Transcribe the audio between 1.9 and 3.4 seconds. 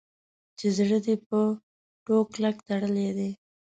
ټوک کلک تړلی دی.